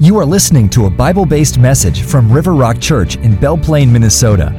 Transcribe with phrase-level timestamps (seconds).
[0.00, 3.92] You are listening to a Bible based message from River Rock Church in Belle Plaine,
[3.92, 4.52] Minnesota.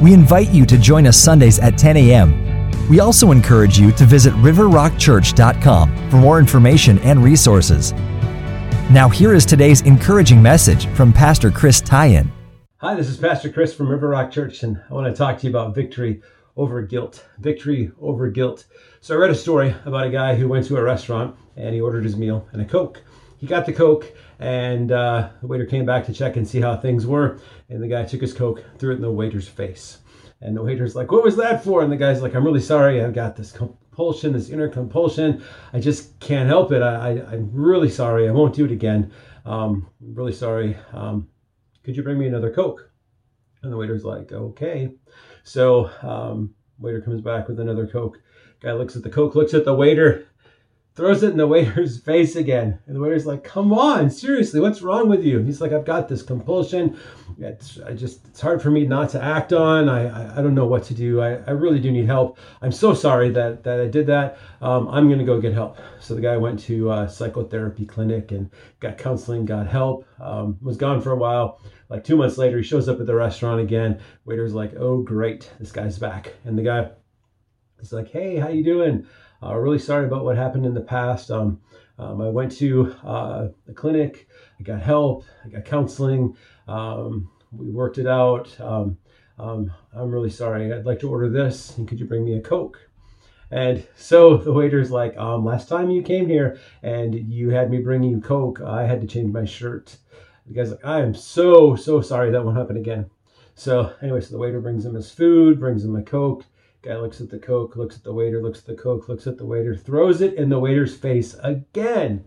[0.00, 2.44] We invite you to join us Sundays at 10 a.m.
[2.88, 7.92] We also encourage you to visit riverrockchurch.com for more information and resources.
[8.90, 12.30] Now, here is today's encouraging message from Pastor Chris Tyen.
[12.78, 15.46] Hi, this is Pastor Chris from River Rock Church, and I want to talk to
[15.46, 16.20] you about victory
[16.56, 17.26] over guilt.
[17.38, 18.66] Victory over guilt.
[19.00, 21.80] So, I read a story about a guy who went to a restaurant and he
[21.80, 23.02] ordered his meal and a Coke.
[23.38, 26.76] He got the Coke, and uh, the waiter came back to check and see how
[26.76, 27.38] things were.
[27.68, 29.98] And the guy took his Coke, threw it in the waiter's face.
[30.40, 31.82] And the waiter's like, What was that for?
[31.82, 33.02] And the guy's like, I'm really sorry.
[33.02, 35.42] I've got this compulsion, this inner compulsion.
[35.72, 36.82] I just can't help it.
[36.82, 38.28] I, am really sorry.
[38.28, 39.12] I won't do it again.
[39.46, 40.76] Um, I'm really sorry.
[40.92, 41.28] Um,
[41.82, 42.90] could you bring me another Coke?
[43.62, 44.92] And the waiter's like, Okay.
[45.44, 48.18] So, um, waiter comes back with another Coke.
[48.60, 50.26] Guy looks at the Coke, looks at the waiter,
[50.94, 52.78] throws it in the waiter's face again.
[52.86, 55.38] And the waiter's like, come on, seriously, what's wrong with you?
[55.38, 56.96] And he's like, I've got this compulsion.
[57.38, 59.88] It's, I just, it's hard for me not to act on.
[59.88, 61.20] I, I, I don't know what to do.
[61.20, 62.38] I, I really do need help.
[62.62, 64.38] I'm so sorry that, that I did that.
[64.60, 65.78] Um, I'm going to go get help.
[66.00, 70.76] So the guy went to a psychotherapy clinic and got counseling, got help, um, was
[70.76, 71.60] gone for a while.
[71.88, 74.00] Like two months later, he shows up at the restaurant again.
[74.24, 76.34] Waiter's like, oh, great, this guy's back.
[76.44, 76.90] And the guy,
[77.80, 79.06] he's like, hey, how you doing?
[79.44, 81.30] Uh, really sorry about what happened in the past.
[81.30, 81.60] Um,
[81.98, 84.26] um, I went to uh, the clinic,
[84.58, 88.58] I got help, I got counseling, um, we worked it out.
[88.60, 88.96] Um,
[89.38, 90.72] um, I'm really sorry.
[90.72, 92.78] I'd like to order this, and could you bring me a Coke?
[93.50, 97.78] And so the waiter's like, um, last time you came here and you had me
[97.78, 99.96] bring you Coke, I had to change my shirt.
[100.46, 103.10] The guy's like, I am so, so sorry that won't happen again.
[103.54, 106.44] So anyway, so the waiter brings him his food, brings him a Coke.
[106.84, 109.38] Guy looks at the Coke, looks at the waiter, looks at the Coke, looks at
[109.38, 112.24] the waiter, throws it in the waiter's face again.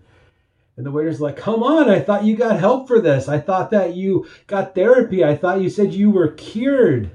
[0.75, 3.29] And the waiter's like, Come on, I thought you got help for this.
[3.29, 5.23] I thought that you got therapy.
[5.23, 7.03] I thought you said you were cured.
[7.03, 7.11] And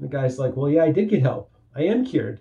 [0.00, 1.52] the guy's like, Well, yeah, I did get help.
[1.76, 2.40] I am cured.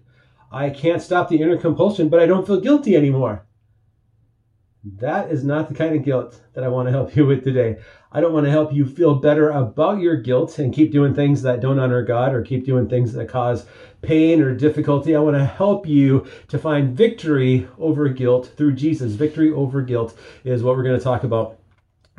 [0.52, 3.46] I can't stop the inner compulsion, but I don't feel guilty anymore.
[4.86, 7.78] That is not the kind of guilt that I want to help you with today.
[8.12, 11.42] I don't want to help you feel better about your guilt and keep doing things
[11.44, 13.66] that don't honor God or keep doing things that cause
[14.02, 15.16] pain or difficulty.
[15.16, 19.14] I want to help you to find victory over guilt through Jesus.
[19.14, 21.60] Victory over guilt is what we're going to talk about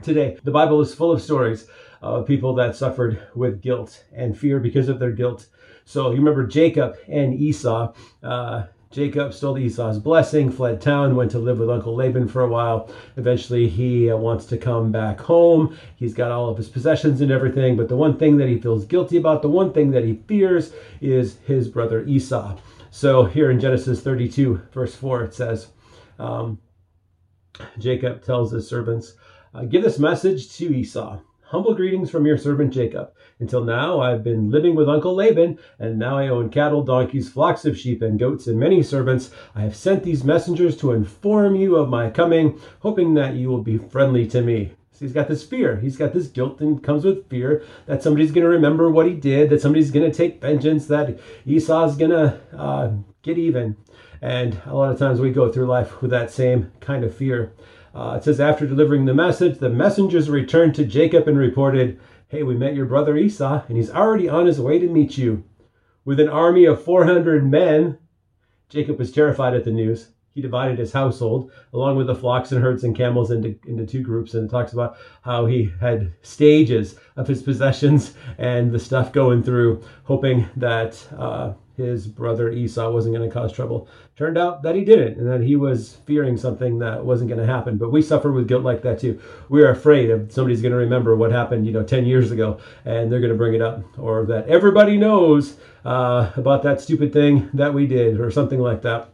[0.02, 0.38] today.
[0.42, 1.66] The Bible is full of stories
[2.00, 5.48] of people that suffered with guilt and fear because of their guilt.
[5.84, 7.92] So you remember Jacob and Esau.
[8.22, 12.48] Uh, Jacob stole Esau's blessing, fled town, went to live with Uncle Laban for a
[12.48, 12.88] while.
[13.16, 15.76] Eventually, he uh, wants to come back home.
[15.96, 18.84] He's got all of his possessions and everything, but the one thing that he feels
[18.84, 22.56] guilty about, the one thing that he fears, is his brother Esau.
[22.92, 25.66] So here in Genesis 32, verse 4, it says,
[26.20, 26.60] um,
[27.80, 29.14] Jacob tells his servants,
[29.54, 31.18] uh, Give this message to Esau.
[31.54, 33.12] Humble greetings from your servant Jacob.
[33.38, 37.64] Until now, I've been living with Uncle Laban, and now I own cattle, donkeys, flocks
[37.64, 39.30] of sheep, and goats, and many servants.
[39.54, 43.62] I have sent these messengers to inform you of my coming, hoping that you will
[43.62, 44.72] be friendly to me.
[44.90, 45.76] So he's got this fear.
[45.76, 49.14] He's got this guilt and comes with fear that somebody's going to remember what he
[49.14, 52.90] did, that somebody's going to take vengeance, that Esau's going to uh,
[53.22, 53.76] get even.
[54.20, 57.52] And a lot of times we go through life with that same kind of fear.
[57.94, 62.42] Uh, it says, after delivering the message, the messengers returned to Jacob and reported, Hey,
[62.42, 65.44] we met your brother Esau, and he's already on his way to meet you.
[66.04, 67.98] With an army of 400 men,
[68.68, 70.08] Jacob was terrified at the news.
[70.34, 74.02] He divided his household, along with the flocks and herds and camels, into, into two
[74.02, 74.34] groups.
[74.34, 79.84] And talks about how he had stages of his possessions and the stuff going through,
[80.02, 83.88] hoping that uh, his brother Esau wasn't going to cause trouble.
[84.16, 87.46] Turned out that he didn't, and that he was fearing something that wasn't going to
[87.46, 87.76] happen.
[87.76, 89.20] But we suffer with guilt like that too.
[89.48, 92.60] We are afraid of somebody's going to remember what happened, you know, 10 years ago,
[92.84, 97.12] and they're going to bring it up, or that everybody knows uh, about that stupid
[97.12, 99.13] thing that we did, or something like that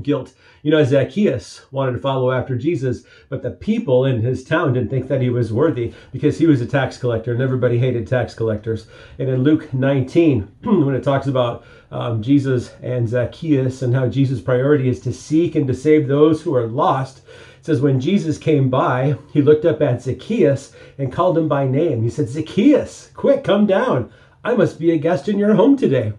[0.00, 0.32] guilt.
[0.62, 4.88] You know, Zacchaeus wanted to follow after Jesus, but the people in his town didn't
[4.88, 8.32] think that he was worthy because he was a tax collector and everybody hated tax
[8.32, 8.86] collectors.
[9.18, 14.40] And in Luke 19, when it talks about um, Jesus and Zacchaeus and how Jesus'
[14.40, 18.38] priority is to seek and to save those who are lost, it says, When Jesus
[18.38, 22.02] came by, he looked up at Zacchaeus and called him by name.
[22.02, 24.10] He said, Zacchaeus, quick, come down.
[24.42, 26.14] I must be a guest in your home today.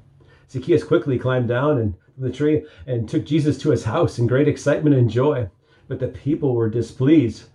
[0.49, 4.47] Zacchaeus quickly climbed down and the tree and took Jesus to his house in great
[4.47, 5.49] excitement and joy.
[5.87, 7.45] But the people were displeased.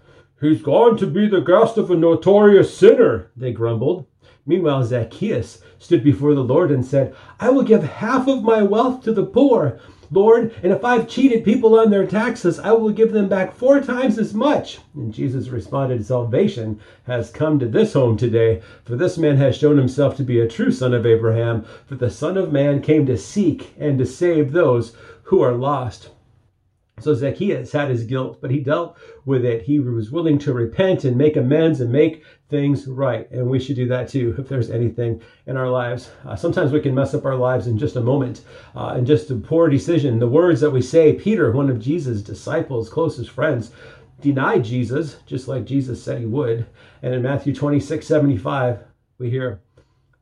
[0.40, 4.06] He's gone to be the guest of a notorious sinner, they grumbled.
[4.46, 9.02] Meanwhile, Zacchaeus stood before the Lord and said, I will give half of my wealth
[9.04, 13.12] to the poor, Lord, and if I've cheated people on their taxes, I will give
[13.12, 14.78] them back four times as much.
[14.94, 19.76] And Jesus responded, Salvation has come to this home today, for this man has shown
[19.76, 21.64] himself to be a true son of Abraham.
[21.86, 26.10] For the Son of Man came to seek and to save those who are lost.
[27.00, 29.62] So Zacchaeus had his guilt, but he dealt with it.
[29.62, 33.30] He was willing to repent and make amends and make things right.
[33.30, 36.10] And we should do that too if there's anything in our lives.
[36.24, 38.42] Uh, sometimes we can mess up our lives in just a moment,
[38.74, 40.18] uh, in just a poor decision.
[40.18, 43.70] The words that we say, Peter, one of Jesus' disciples, closest friends,
[44.20, 46.66] denied Jesus, just like Jesus said he would.
[47.02, 48.80] And in Matthew 26 75,
[49.18, 49.60] we hear,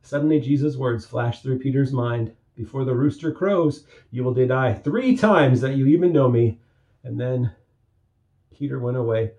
[0.07, 2.31] Suddenly Jesus' words flashed through Peter's mind.
[2.55, 6.59] Before the rooster crows, you will deny three times that you even know me.
[7.07, 7.51] And then
[8.53, 9.31] Peter went away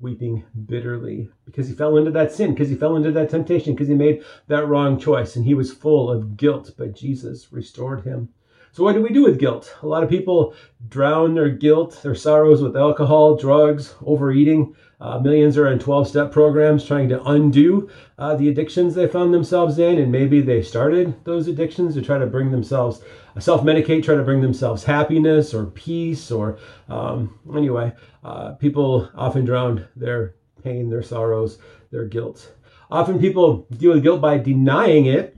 [0.00, 3.88] weeping bitterly because he fell into that sin, because he fell into that temptation, because
[3.88, 6.72] he made that wrong choice and he was full of guilt.
[6.78, 8.30] But Jesus restored him.
[8.72, 9.76] So, what do we do with guilt?
[9.82, 10.54] A lot of people
[10.88, 14.74] drown their guilt, their sorrows with alcohol, drugs, overeating.
[14.98, 19.34] Uh, millions are in 12 step programs trying to undo uh, the addictions they found
[19.34, 23.02] themselves in, and maybe they started those addictions to try to bring themselves
[23.38, 27.92] self medicate, try to bring themselves happiness or peace, or um, anyway,
[28.24, 31.58] uh, people often drown their pain, their sorrows,
[31.90, 32.52] their guilt.
[32.90, 35.36] Often people deal with guilt by denying it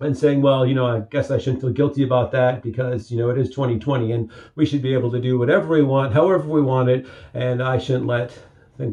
[0.00, 3.18] and saying, well, you know, I guess I shouldn't feel guilty about that because, you
[3.18, 6.46] know, it is 2020 and we should be able to do whatever we want, however
[6.48, 8.38] we want it, and I shouldn't let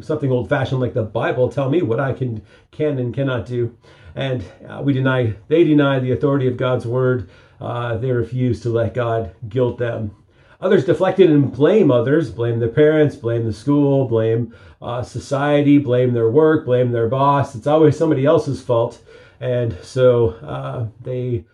[0.01, 2.41] something old fashioned like the Bible tell me what I can
[2.71, 3.75] can and cannot do.
[4.15, 7.29] And uh, we deny they deny the authority of God's word.
[7.63, 10.12] Uh, they refuse to let God guilt them.
[10.60, 16.13] Others deflected and blame others, blame their parents, blame the school, blame uh, society, blame
[16.13, 17.56] their work, blame their boss.
[17.56, 19.01] It's always somebody else's fault.
[19.39, 21.45] And so uh, they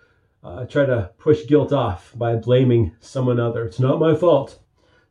[0.44, 3.66] uh, try to push guilt off by blaming someone other.
[3.66, 4.60] It's not my fault.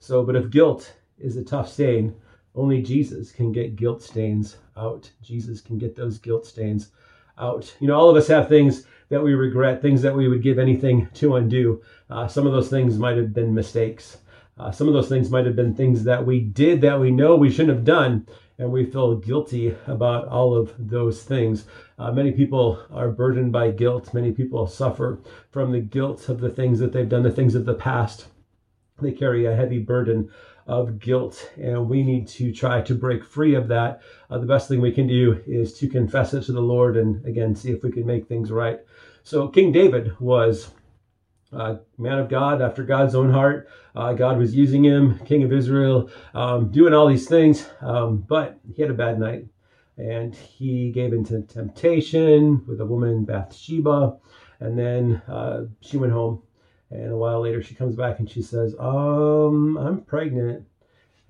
[0.00, 2.14] So, but if guilt is a tough stain,
[2.56, 5.10] only Jesus can get guilt stains out.
[5.22, 6.90] Jesus can get those guilt stains
[7.38, 7.74] out.
[7.80, 10.58] You know, all of us have things that we regret, things that we would give
[10.58, 11.82] anything to undo.
[12.10, 14.18] Uh, some of those things might have been mistakes.
[14.58, 17.36] Uh, some of those things might have been things that we did that we know
[17.36, 18.26] we shouldn't have done,
[18.58, 21.64] and we feel guilty about all of those things.
[21.98, 24.12] Uh, many people are burdened by guilt.
[24.12, 25.20] Many people suffer
[25.50, 28.26] from the guilt of the things that they've done, the things of the past.
[29.00, 30.28] They carry a heavy burden
[30.68, 34.02] of guilt, and we need to try to break free of that.
[34.30, 37.24] Uh, the best thing we can do is to confess it to the Lord and
[37.26, 38.80] again see if we can make things right.
[39.22, 40.70] So, King David was
[41.52, 43.68] a man of God after God's own heart.
[43.96, 48.58] Uh, God was using him, King of Israel, um, doing all these things, um, but
[48.74, 49.46] he had a bad night
[49.96, 54.16] and he gave into temptation with a woman, Bathsheba,
[54.60, 56.42] and then uh, she went home
[56.90, 60.64] and a while later, she comes back and she says, Um, I'm pregnant.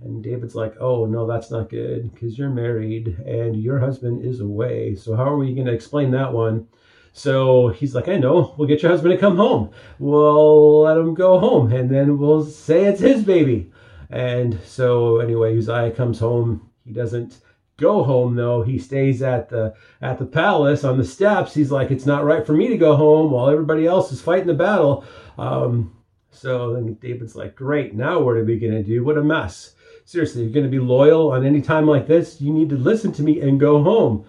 [0.01, 4.41] And David's like, Oh, no, that's not good because you're married and your husband is
[4.41, 4.95] away.
[4.95, 6.69] So, how are we going to explain that one?
[7.13, 9.71] So he's like, I know, we'll get your husband to come home.
[9.99, 13.73] We'll let him go home and then we'll say it's his baby.
[14.11, 16.71] And so, anyway, Uzziah comes home.
[16.85, 17.41] He doesn't
[17.77, 18.63] go home though.
[18.63, 21.55] He stays at the at the palace on the steps.
[21.55, 24.47] He's like, it's not right for me to go home while everybody else is fighting
[24.47, 25.05] the battle.
[25.39, 25.97] Um,
[26.31, 27.95] so then David's like, great.
[27.95, 29.05] Now what are we gonna do?
[29.05, 29.75] What a mess.
[30.05, 32.41] Seriously, you're gonna be loyal on any time like this.
[32.41, 34.27] You need to listen to me and go home.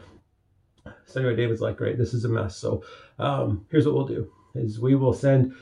[1.05, 1.97] So anyway, David's like, great.
[1.97, 2.55] This is a mess.
[2.55, 2.83] So
[3.17, 5.53] um, here's what we'll do: is we will send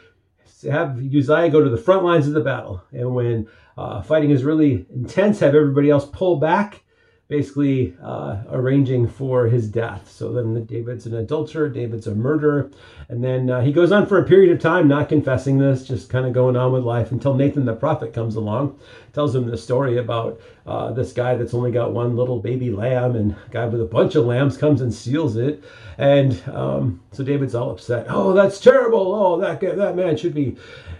[0.63, 4.43] have Uzziah go to the front lines of the battle, and when uh, fighting is
[4.43, 6.83] really intense, have everybody else pull back
[7.27, 10.09] basically uh, arranging for his death.
[10.09, 12.71] So then David's an adulterer, David's a murderer,
[13.09, 16.09] and then uh, he goes on for a period of time not confessing this, just
[16.09, 18.79] kind of going on with life until Nathan the prophet comes along,
[19.11, 23.15] tells him the story about uh, this guy that's only got one little baby lamb,
[23.15, 25.63] and guy with a bunch of lambs comes and steals it,
[25.97, 28.05] and um, so David's all upset.
[28.09, 29.13] Oh, that's terrible!
[29.13, 30.55] Oh, that that man should be.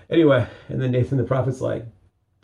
[0.10, 1.86] Anyway, and then Nathan the prophet's like,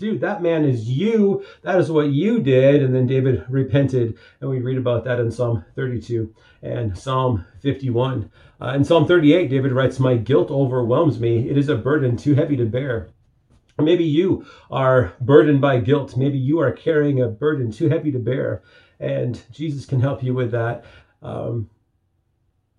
[0.03, 1.45] dude, that man is you.
[1.61, 2.83] That is what you did.
[2.83, 4.17] And then David repented.
[4.41, 8.29] And we read about that in Psalm 32 and Psalm 51.
[8.61, 11.49] Uh, in Psalm 38, David writes, My guilt overwhelms me.
[11.49, 13.09] It is a burden too heavy to bear.
[13.79, 16.17] Maybe you are burdened by guilt.
[16.17, 18.61] Maybe you are carrying a burden too heavy to bear.
[18.99, 20.85] And Jesus can help you with that.
[21.21, 21.69] Um,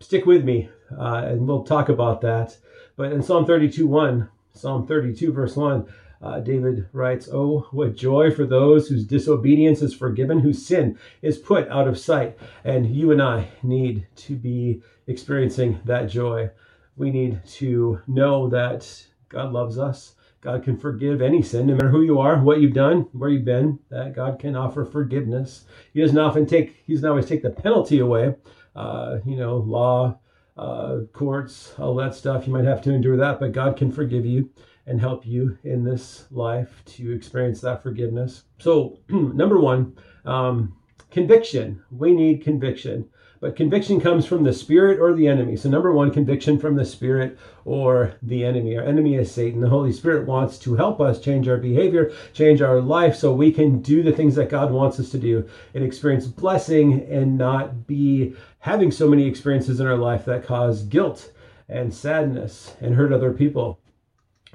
[0.00, 2.56] stick with me, uh, and we'll talk about that.
[2.96, 5.86] But in Psalm 32 1, Psalm 32, verse 1,
[6.22, 11.38] uh, David writes, Oh, what joy for those whose disobedience is forgiven, whose sin is
[11.38, 12.38] put out of sight.
[12.64, 16.50] And you and I need to be experiencing that joy.
[16.96, 20.14] We need to know that God loves us.
[20.40, 23.44] God can forgive any sin, no matter who you are, what you've done, where you've
[23.44, 23.78] been.
[23.90, 25.64] That God can offer forgiveness.
[25.94, 26.76] He doesn't often take.
[26.86, 28.36] He doesn't always take the penalty away.
[28.76, 30.18] Uh, you know, law,
[30.56, 32.46] uh, courts, all that stuff.
[32.46, 34.50] You might have to endure that, but God can forgive you
[34.86, 38.44] and help you in this life to experience that forgiveness.
[38.58, 40.76] So, number one, um,
[41.10, 41.82] conviction.
[41.90, 43.08] We need conviction.
[43.40, 45.56] But conviction comes from the spirit or the enemy.
[45.56, 48.76] So, number one, conviction from the spirit or the enemy.
[48.76, 49.60] Our enemy is Satan.
[49.60, 53.52] The Holy Spirit wants to help us change our behavior, change our life, so we
[53.52, 57.86] can do the things that God wants us to do and experience blessing and not
[57.86, 61.30] be having so many experiences in our life that cause guilt
[61.68, 63.78] and sadness and hurt other people.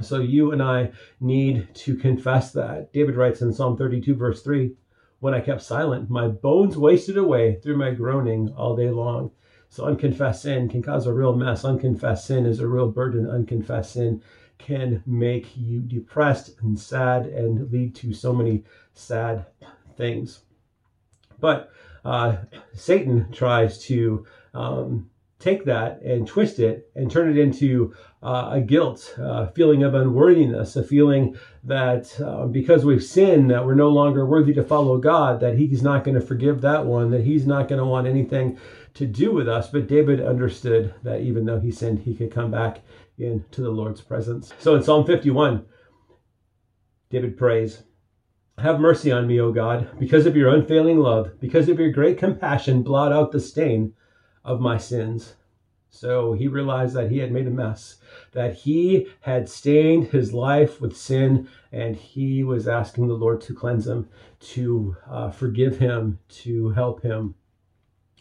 [0.01, 2.91] So, you and I need to confess that.
[2.93, 4.71] David writes in Psalm 32, verse 3
[5.19, 6.09] when I kept silent.
[6.09, 9.31] My bones wasted away through my groaning all day long.
[9.69, 11.63] So unconfessed sin can cause a real mess.
[11.63, 13.29] Unconfessed sin is a real burden.
[13.29, 14.21] Unconfessed sin
[14.57, 18.63] can make you depressed and sad and lead to so many
[18.93, 19.45] sad
[19.95, 20.41] things.
[21.39, 21.71] But
[22.03, 22.37] uh,
[22.73, 28.61] Satan tries to um, take that and twist it and turn it into uh, a
[28.61, 33.87] guilt, a feeling of unworthiness, a feeling that uh, because we've sinned, that we're no
[33.87, 37.47] longer worthy to follow God, that He's not going to forgive that one, that He's
[37.47, 38.59] not going to want anything
[38.95, 39.69] to do with us.
[39.69, 42.81] But David understood that even though he sinned, he could come back
[43.17, 44.53] into the Lord's presence.
[44.59, 45.65] So in Psalm 51,
[47.09, 47.83] David prays,
[48.57, 52.17] Have mercy on me, O God, because of your unfailing love, because of your great
[52.17, 53.93] compassion, blot out the stain
[54.49, 55.35] of my sins.
[55.91, 57.97] So he realized that he had made a mess,
[58.31, 63.53] that he had stained his life with sin, and he was asking the Lord to
[63.53, 64.09] cleanse him,
[64.55, 67.35] to uh, forgive him, to help him.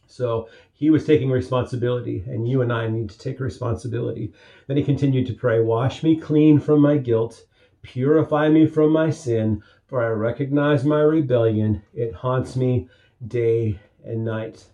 [0.07, 4.35] So he was taking responsibility, and you and I need to take responsibility.
[4.67, 7.47] Then he continued to pray, Wash me clean from my guilt,
[7.81, 11.83] purify me from my sin, for I recognize my rebellion.
[11.95, 12.89] It haunts me
[13.27, 14.67] day and night.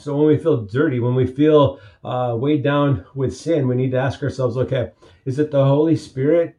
[0.00, 3.90] So when we feel dirty, when we feel uh, weighed down with sin, we need
[3.90, 4.92] to ask ourselves, okay,
[5.24, 6.54] is it the Holy Spirit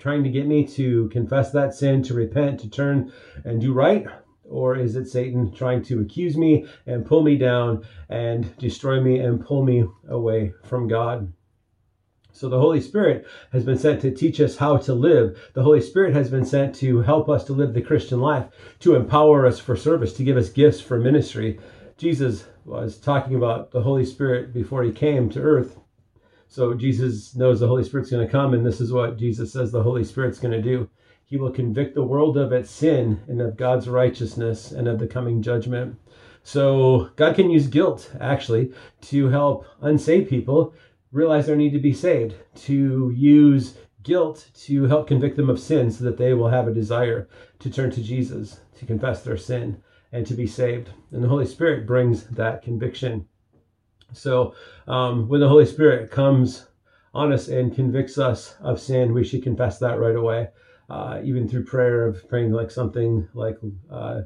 [0.00, 3.12] trying to get me to confess that sin, to repent, to turn
[3.44, 4.04] and do right?
[4.42, 9.20] Or is it Satan trying to accuse me and pull me down and destroy me
[9.20, 11.32] and pull me away from God?
[12.32, 15.50] So the Holy Spirit has been sent to teach us how to live.
[15.54, 18.46] The Holy Spirit has been sent to help us to live the Christian life,
[18.80, 21.60] to empower us for service, to give us gifts for ministry.
[21.98, 25.80] Jesus was talking about the Holy Spirit before he came to earth.
[26.46, 29.72] So Jesus knows the Holy Spirit's going to come, and this is what Jesus says
[29.72, 30.88] the Holy Spirit's going to do.
[31.24, 35.08] He will convict the world of its sin and of God's righteousness and of the
[35.08, 35.98] coming judgment.
[36.44, 40.74] So God can use guilt actually to help unsaved people
[41.10, 45.90] realize their need to be saved, to use guilt to help convict them of sin
[45.90, 47.28] so that they will have a desire
[47.58, 50.90] to turn to Jesus, to confess their sin and to be saved.
[51.12, 53.26] And the Holy Spirit brings that conviction.
[54.12, 54.54] So
[54.86, 56.66] um, when the Holy Spirit comes
[57.14, 60.48] on us and convicts us of sin, we should confess that right away,
[60.88, 63.58] uh, even through prayer of praying like something like,
[63.90, 64.22] uh,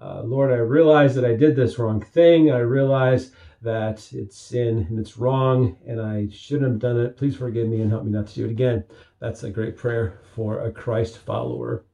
[0.00, 2.50] uh, Lord, I realize that I did this wrong thing.
[2.50, 3.32] I realize
[3.62, 7.16] that it's sin and it's wrong and I shouldn't have done it.
[7.16, 8.84] Please forgive me and help me not to do it again.
[9.18, 11.84] That's a great prayer for a Christ follower.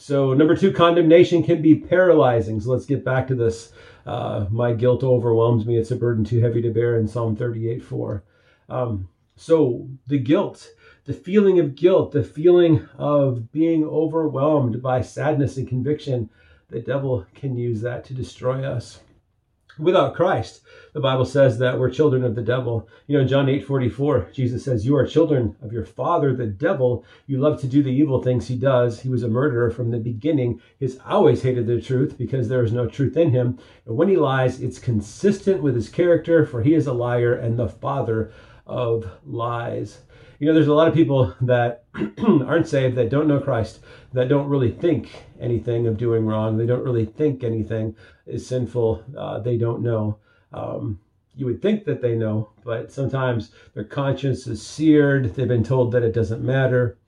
[0.00, 2.60] So, number two, condemnation can be paralyzing.
[2.60, 3.72] So, let's get back to this.
[4.06, 5.76] Uh, my guilt overwhelms me.
[5.76, 8.22] It's a burden too heavy to bear in Psalm 38 4.
[8.68, 10.68] Um, so, the guilt,
[11.04, 16.30] the feeling of guilt, the feeling of being overwhelmed by sadness and conviction,
[16.70, 19.00] the devil can use that to destroy us
[19.80, 20.60] without Christ.
[20.98, 22.88] The Bible says that we're children of the devil.
[23.06, 27.04] You know, John 8 44, Jesus says, You are children of your father, the devil.
[27.28, 29.00] You love to do the evil things he does.
[29.00, 30.60] He was a murderer from the beginning.
[30.80, 33.60] He's always hated the truth because there is no truth in him.
[33.86, 37.56] And when he lies, it's consistent with his character, for he is a liar and
[37.56, 38.32] the father
[38.66, 40.00] of lies.
[40.40, 41.84] You know, there's a lot of people that
[42.18, 43.78] aren't saved, that don't know Christ,
[44.14, 46.56] that don't really think anything of doing wrong.
[46.56, 47.94] They don't really think anything
[48.26, 49.04] is sinful.
[49.16, 50.18] Uh, they don't know.
[50.52, 51.00] Um,
[51.34, 55.34] you would think that they know, but sometimes their conscience is seared.
[55.34, 56.98] They've been told that it doesn't matter.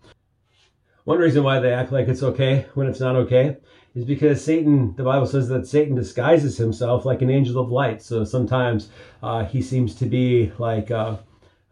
[1.05, 3.57] One reason why they act like it's okay when it's not okay
[3.95, 8.03] is because Satan, the Bible says that Satan disguises himself like an angel of light.
[8.03, 8.91] So sometimes
[9.23, 11.19] uh, he seems to be like a,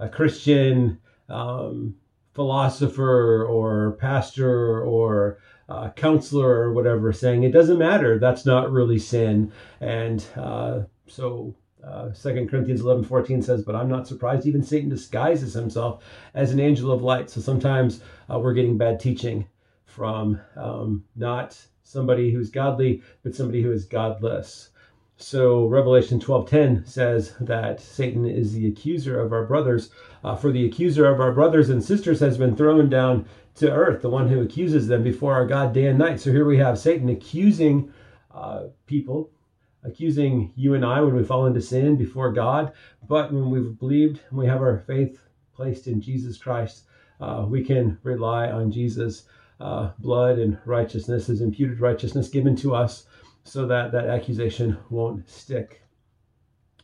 [0.00, 0.98] a Christian
[1.28, 1.94] um,
[2.34, 8.98] philosopher or pastor or uh, counselor or whatever saying it doesn't matter that's not really
[8.98, 14.62] sin and uh, so Uh, 2 Corinthians 11 14 says, But I'm not surprised, even
[14.64, 16.02] Satan disguises himself
[16.34, 17.30] as an angel of light.
[17.30, 19.46] So sometimes uh, we're getting bad teaching
[19.84, 24.70] from um, not somebody who's godly, but somebody who is godless.
[25.16, 29.90] So Revelation 12:10 says that Satan is the accuser of our brothers.
[30.22, 33.24] Uh, for the accuser of our brothers and sisters has been thrown down
[33.56, 36.20] to earth, the one who accuses them before our God day and night.
[36.20, 37.92] So here we have Satan accusing
[38.32, 39.30] uh, people,
[39.84, 42.72] accusing you and I when we fall into sin before God.
[43.06, 45.20] But when we've believed and we have our faith
[45.54, 46.84] placed in Jesus Christ,
[47.20, 49.24] uh, we can rely on Jesus'
[49.60, 53.06] uh, blood and righteousness, his imputed righteousness given to us
[53.44, 55.82] so that that accusation won't stick.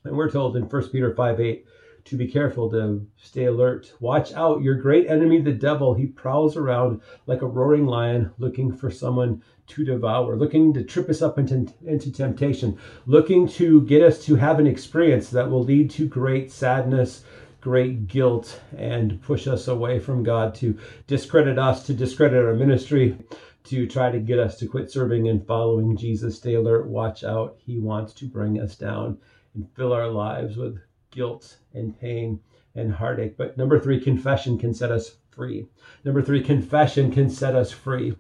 [0.05, 1.67] And we're told in 1 Peter 5 8
[2.05, 3.93] to be careful, to stay alert.
[4.01, 5.95] Watch out, your great enemy, the devil.
[5.95, 11.09] He prowls around like a roaring lion looking for someone to devour, looking to trip
[11.09, 15.65] us up into, into temptation, looking to get us to have an experience that will
[15.65, 17.25] lead to great sadness,
[17.61, 23.17] great guilt, and push us away from God, to discredit us, to discredit our ministry,
[23.65, 26.37] to try to get us to quit serving and following Jesus.
[26.37, 27.57] Stay alert, watch out.
[27.59, 29.19] He wants to bring us down
[29.55, 30.79] and fill our lives with
[31.11, 32.41] guilt and pain
[32.75, 33.37] and heartache.
[33.39, 35.67] But number three, confession can set us free.
[36.05, 38.15] Number three, confession can set us free.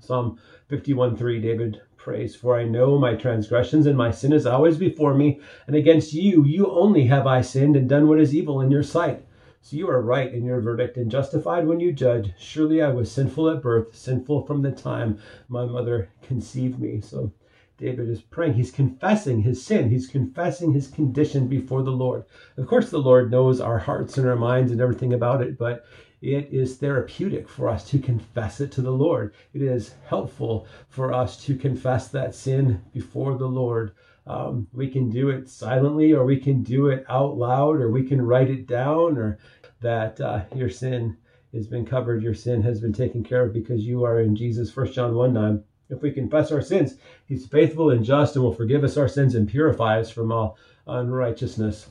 [0.00, 0.38] Psalm
[0.68, 5.14] 51 3, David prays, For I know my transgressions and my sin is always before
[5.14, 8.70] me, and against you, you only have I sinned and done what is evil in
[8.70, 9.24] your sight
[9.62, 12.32] so you are right in your verdict and justified when you judge.
[12.38, 17.02] Surely I was sinful at birth, sinful from the time my mother conceived me.
[17.02, 17.32] So
[17.76, 18.54] David is praying.
[18.54, 19.90] He's confessing his sin.
[19.90, 22.24] He's confessing his condition before the Lord.
[22.56, 25.84] Of course, the Lord knows our hearts and our minds and everything about it, but
[26.22, 29.34] it is therapeutic for us to confess it to the Lord.
[29.54, 33.92] It is helpful for us to confess that sin before the Lord.
[34.26, 38.04] Um, we can do it silently, or we can do it out loud, or we
[38.04, 39.38] can write it down, or
[39.80, 41.16] that uh, your sin
[41.54, 44.70] has been covered, your sin has been taken care of because you are in Jesus.
[44.70, 45.64] First John 1 9.
[45.88, 46.96] If we confess our sins,
[47.26, 50.56] he's faithful and just and will forgive us our sins and purify us from all
[50.86, 51.88] unrighteousness.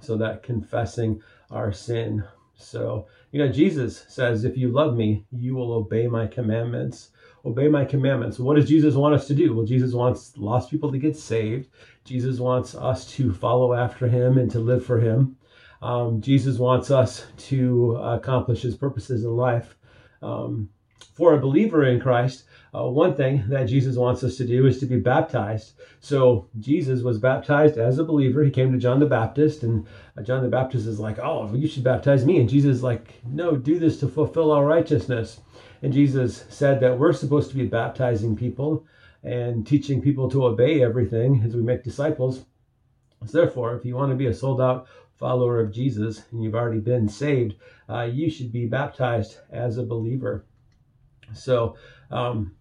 [0.00, 2.24] So that confessing our sin.
[2.54, 7.10] So, you know, Jesus says, if you love me, you will obey my commandments
[7.46, 8.40] obey my commandments.
[8.40, 9.54] What does Jesus want us to do?
[9.54, 11.68] Well, Jesus wants lost people to get saved.
[12.04, 15.36] Jesus wants us to follow after him and to live for him.
[15.80, 19.76] Um, Jesus wants us to accomplish his purposes in life.
[20.22, 20.70] Um,
[21.14, 22.44] for a believer in Christ,
[22.76, 25.72] uh, one thing that Jesus wants us to do is to be baptized.
[26.00, 28.44] So Jesus was baptized as a believer.
[28.44, 29.86] He came to John the Baptist, and
[30.18, 33.14] uh, John the Baptist is like, "Oh, you should baptize me." And Jesus is like,
[33.24, 35.40] "No, do this to fulfill our righteousness."
[35.82, 38.84] And Jesus said that we're supposed to be baptizing people
[39.22, 42.44] and teaching people to obey everything as we make disciples.
[43.24, 46.54] So therefore, if you want to be a sold out follower of Jesus and you've
[46.54, 47.54] already been saved,
[47.88, 50.44] uh, you should be baptized as a believer.
[51.34, 51.76] So,
[52.10, 52.52] um,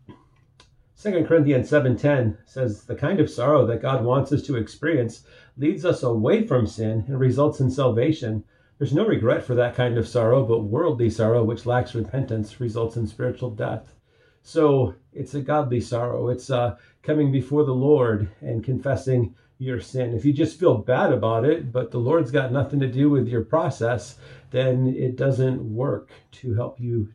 [0.98, 5.24] 2 Corinthians 7:10 says the kind of sorrow that God wants us to experience
[5.58, 8.44] leads us away from sin and results in salvation.
[8.78, 12.98] There's no regret for that kind of sorrow, but worldly sorrow which lacks repentance results
[12.98, 13.94] in spiritual death.
[14.42, 16.30] So, it's a godly sorrow.
[16.30, 20.14] It's uh, coming before the Lord and confessing your sin.
[20.14, 23.28] If you just feel bad about it, but the Lord's got nothing to do with
[23.28, 24.18] your process,
[24.52, 27.10] then it doesn't work to help you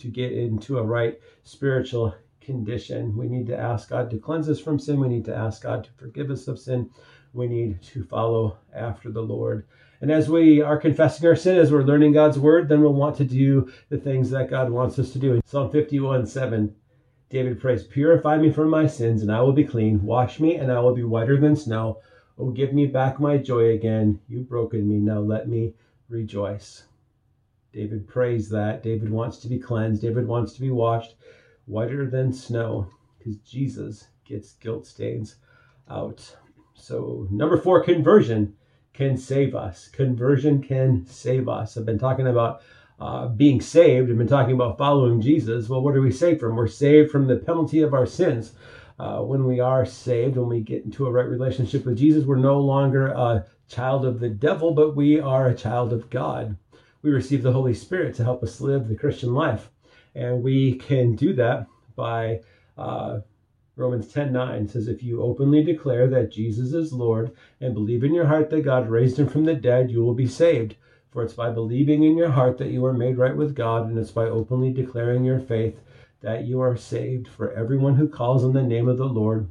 [0.00, 3.16] to get into a right spiritual condition.
[3.16, 4.98] We need to ask God to cleanse us from sin.
[4.98, 6.90] We need to ask God to forgive us of sin.
[7.32, 9.66] We need to follow after the Lord.
[10.00, 13.16] And as we are confessing our sin, as we're learning God's word, then we'll want
[13.18, 15.34] to do the things that God wants us to do.
[15.34, 16.74] In Psalm 51 7,
[17.28, 20.02] David prays, Purify me from my sins, and I will be clean.
[20.02, 22.00] Wash me, and I will be whiter than snow.
[22.38, 24.18] Oh, give me back my joy again.
[24.26, 24.96] You've broken me.
[24.96, 25.74] Now let me
[26.08, 26.89] rejoice.
[27.72, 28.82] David prays that.
[28.82, 30.02] David wants to be cleansed.
[30.02, 31.14] David wants to be washed
[31.66, 35.36] whiter than snow because Jesus gets guilt stains
[35.88, 36.36] out.
[36.74, 38.56] So, number four, conversion
[38.92, 39.88] can save us.
[39.88, 41.76] Conversion can save us.
[41.76, 42.62] I've been talking about
[42.98, 44.10] uh, being saved.
[44.10, 45.68] I've been talking about following Jesus.
[45.68, 46.56] Well, what are we saved from?
[46.56, 48.52] We're saved from the penalty of our sins.
[48.98, 52.36] Uh, when we are saved, when we get into a right relationship with Jesus, we're
[52.36, 56.56] no longer a child of the devil, but we are a child of God
[57.02, 59.70] we receive the Holy Spirit to help us live the Christian life.
[60.14, 62.40] And we can do that by
[62.76, 63.20] uh,
[63.76, 68.14] Romans 10 9 says, If you openly declare that Jesus is Lord and believe in
[68.14, 70.76] your heart that God raised him from the dead, you will be saved.
[71.10, 73.98] For it's by believing in your heart that you are made right with God, and
[73.98, 75.80] it's by openly declaring your faith
[76.20, 77.26] that you are saved.
[77.26, 79.50] For everyone who calls on the name of the Lord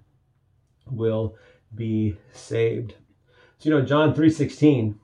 [0.90, 1.36] will
[1.76, 2.94] be saved.
[3.58, 4.96] So you know, John 3:16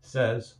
[0.00, 0.54] says,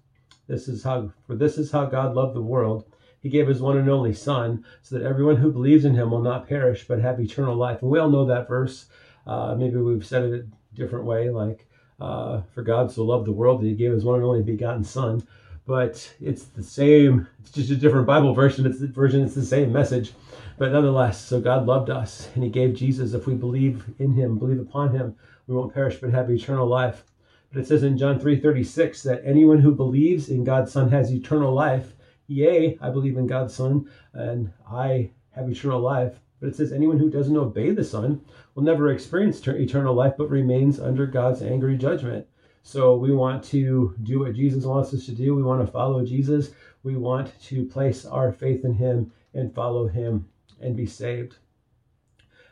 [0.48, 2.84] This is how for this is how God loved the world.
[3.20, 6.22] He gave his one and only Son, so that everyone who believes in him will
[6.22, 7.82] not perish but have eternal life.
[7.82, 8.86] And we all know that verse.
[9.26, 11.66] Uh, maybe we've said it a different way, like,
[12.00, 14.84] uh, For God so loved the world that he gave his one and only begotten
[14.84, 15.26] Son.
[15.66, 18.66] But it's the same, it's just a different Bible version.
[18.66, 20.12] It's the version, it's the same message.
[20.58, 23.14] But nonetheless, so God loved us and he gave Jesus.
[23.14, 25.16] If we believe in him, believe upon him,
[25.48, 27.02] we won't perish but have eternal life.
[27.52, 31.54] But it says in John 3:36 that anyone who believes in God's Son has eternal
[31.54, 31.94] life.
[32.26, 36.20] Yea, I believe in God's Son and I have eternal life.
[36.40, 38.20] But it says anyone who doesn't obey the Son
[38.54, 42.26] will never experience eternal life but remains under God's angry judgment.
[42.62, 45.34] So we want to do what Jesus wants us to do.
[45.34, 46.50] We want to follow Jesus.
[46.82, 50.26] We want to place our faith in him and follow him
[50.60, 51.36] and be saved.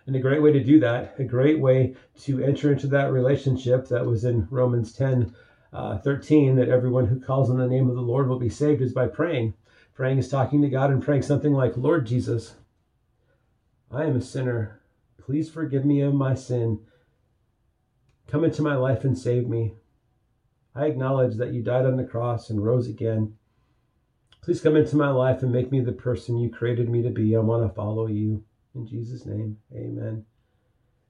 [0.06, 3.88] And a great way to do that, a great way to enter into that relationship
[3.88, 5.34] that was in Romans 10
[5.72, 8.82] uh, 13, that everyone who calls on the name of the Lord will be saved,
[8.82, 9.54] is by praying.
[9.94, 12.54] Praying is talking to God and praying something like, Lord Jesus,
[13.90, 14.80] I am a sinner.
[15.18, 16.80] Please forgive me of my sin.
[18.26, 19.74] Come into my life and save me.
[20.74, 23.36] I acknowledge that you died on the cross and rose again.
[24.42, 27.34] Please come into my life and make me the person you created me to be.
[27.34, 28.44] I want to follow you.
[28.74, 30.24] In Jesus' name, amen.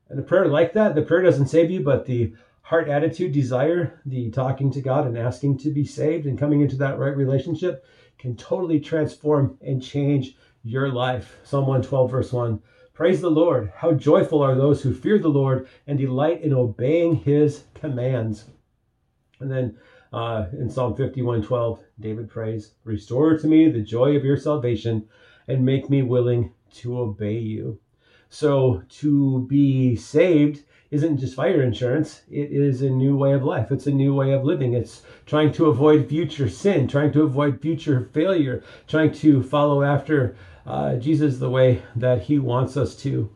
[0.09, 4.01] And a prayer like that, the prayer doesn't save you, but the heart attitude, desire,
[4.05, 7.85] the talking to God and asking to be saved and coming into that right relationship
[8.19, 11.37] can totally transform and change your life.
[11.45, 12.61] Psalm 112, verse 1.
[12.93, 13.73] Praise the Lord.
[13.75, 18.45] How joyful are those who fear the Lord and delight in obeying his commands.
[19.41, 19.77] And then
[20.13, 25.09] uh, in Psalm 51, 12, David prays, Restore to me the joy of your salvation
[25.49, 27.81] and make me willing to obey you.
[28.29, 33.73] So to be saved isn't just fire insurance, it is a new way of life.
[33.73, 34.75] It's a new way of living.
[34.75, 40.37] It's trying to avoid future sin, trying to avoid future failure, trying to follow after
[40.67, 43.31] uh, Jesus the way that he wants us to.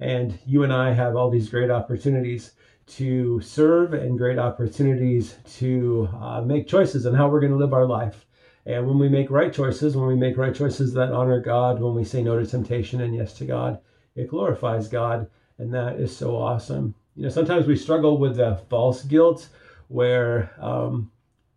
[0.00, 2.52] And you and I have all these great opportunities
[2.86, 7.72] to serve and great opportunities to uh, make choices on how we're going to live
[7.72, 8.26] our life.
[8.66, 11.94] And when we make right choices, when we make right choices that honor God, when
[11.94, 13.78] we say no to temptation and yes to God,
[14.16, 15.28] it glorifies God.
[15.58, 16.94] And that is so awesome.
[17.14, 19.48] You know, sometimes we struggle with the false guilt
[19.88, 21.10] where um,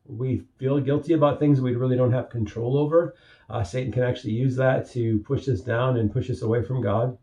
[0.06, 3.16] we feel guilty about things we really don't have control over.
[3.50, 6.82] Uh, Satan can actually use that to push us down and push us away from
[6.82, 7.18] God.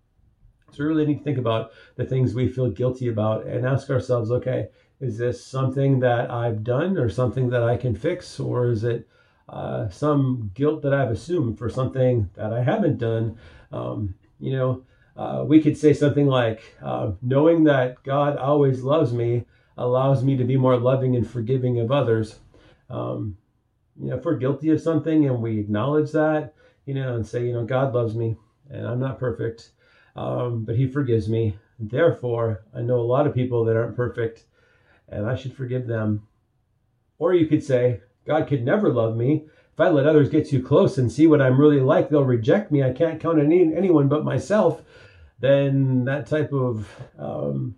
[0.72, 3.90] So we really need to think about the things we feel guilty about and ask
[3.90, 4.68] ourselves, okay,
[5.00, 8.40] is this something that I've done or something that I can fix?
[8.40, 9.06] Or is it
[9.48, 13.38] uh, some guilt that I've assumed for something that I haven't done.
[13.72, 14.84] Um, you know,
[15.16, 19.44] uh, we could say something like, uh, knowing that God always loves me
[19.76, 22.38] allows me to be more loving and forgiving of others.
[22.88, 23.36] Um,
[24.00, 26.54] you know, if we're guilty of something and we acknowledge that,
[26.86, 28.36] you know, and say, you know, God loves me
[28.70, 29.70] and I'm not perfect,
[30.16, 31.56] um, but He forgives me.
[31.78, 34.44] Therefore, I know a lot of people that aren't perfect
[35.08, 36.26] and I should forgive them.
[37.18, 39.44] Or you could say, God could never love me.
[39.72, 42.70] If I let others get too close and see what I'm really like, they'll reject
[42.70, 42.82] me.
[42.82, 44.82] I can't count on any, anyone but myself.
[45.40, 47.74] Then that type of um,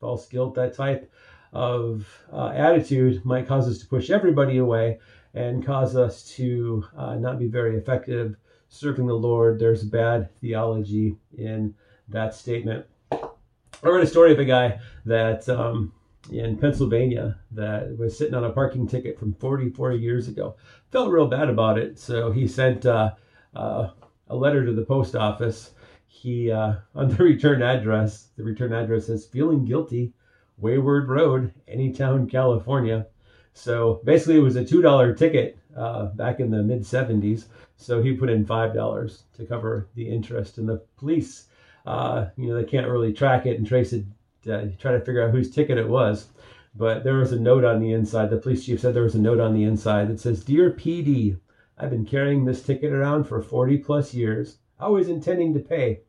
[0.00, 1.10] false guilt, that type
[1.52, 4.98] of uh, attitude might cause us to push everybody away
[5.34, 8.36] and cause us to uh, not be very effective
[8.68, 9.58] serving the Lord.
[9.58, 11.74] There's bad theology in
[12.08, 12.86] that statement.
[13.12, 15.92] I read a story of a guy that um,
[16.30, 20.56] in Pennsylvania that was sitting on a parking ticket from 44 years ago.
[20.90, 23.12] Felt real bad about it, so he sent uh,
[23.54, 23.90] uh,
[24.28, 25.72] a letter to the post office.
[26.06, 28.28] He uh, on the return address.
[28.36, 30.12] The return address says "Feeling guilty,
[30.58, 33.06] Wayward Road, Anytown, California."
[33.52, 37.46] So basically, it was a two dollar ticket uh, back in the mid 70s.
[37.76, 41.46] So he put in five dollars to cover the interest, and the police,
[41.86, 44.04] uh, you know, they can't really track it and trace it
[44.46, 46.28] uh, try to figure out whose ticket it was.
[46.76, 48.30] But there was a note on the inside.
[48.30, 51.38] The police chief said there was a note on the inside that says, Dear PD,
[51.78, 56.00] I've been carrying this ticket around for 40 plus years, always intending to pay.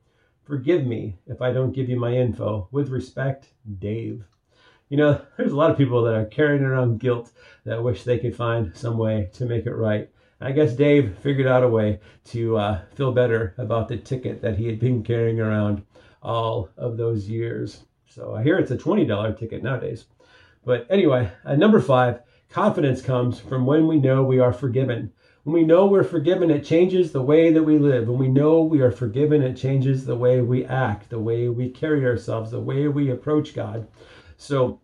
[0.44, 2.68] Forgive me if I don't give you my info.
[2.72, 3.48] With respect,
[3.80, 4.26] Dave.
[4.90, 7.32] You know, there's a lot of people that are carrying around guilt
[7.64, 10.10] that wish they could find some way to make it right.
[10.42, 14.58] I guess Dave figured out a way to uh, feel better about the ticket that
[14.58, 15.84] he had been carrying around
[16.22, 17.86] all of those years.
[18.16, 20.06] So I hear it's a $20 ticket nowadays.
[20.64, 25.12] But anyway, uh, number five, confidence comes from when we know we are forgiven.
[25.44, 28.08] When we know we're forgiven, it changes the way that we live.
[28.08, 31.70] When we know we are forgiven, it changes the way we act, the way we
[31.70, 33.86] carry ourselves, the way we approach God.
[34.38, 34.80] So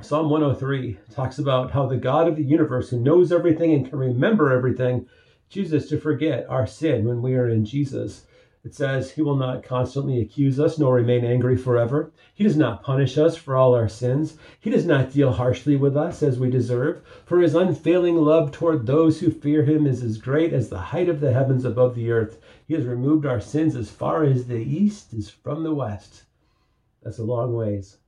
[0.00, 3.98] Psalm 103 talks about how the God of the universe, who knows everything and can
[3.98, 5.06] remember everything,
[5.50, 8.24] chooses to forget our sin when we are in Jesus.
[8.66, 12.10] It says, He will not constantly accuse us nor remain angry forever.
[12.34, 14.38] He does not punish us for all our sins.
[14.58, 17.00] He does not deal harshly with us as we deserve.
[17.26, 21.08] For his unfailing love toward those who fear him is as great as the height
[21.08, 22.40] of the heavens above the earth.
[22.66, 26.24] He has removed our sins as far as the east is from the west.
[27.04, 27.98] That's a long ways.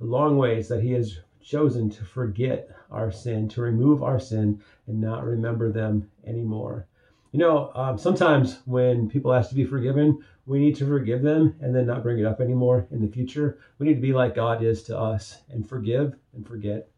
[0.00, 4.60] A long ways that he has chosen to forget our sin, to remove our sin,
[4.88, 6.88] and not remember them anymore.
[7.32, 11.54] You know, um, sometimes when people ask to be forgiven, we need to forgive them
[11.60, 13.58] and then not bring it up anymore in the future.
[13.78, 16.90] We need to be like God is to us and forgive and forget.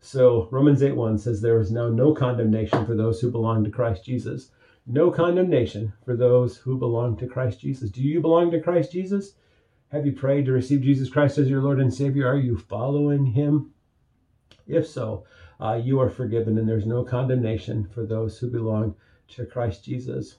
[0.00, 3.70] So Romans 8 1 says, There is now no condemnation for those who belong to
[3.70, 4.50] Christ Jesus.
[4.86, 7.90] No condemnation for those who belong to Christ Jesus.
[7.90, 9.36] Do you belong to Christ Jesus?
[9.88, 12.26] Have you prayed to receive Jesus Christ as your Lord and Savior?
[12.26, 13.72] Are you following Him?
[14.66, 15.24] If so,
[15.60, 18.96] uh, you are forgiven and there's no condemnation for those who belong
[19.36, 20.36] to Christ Jesus.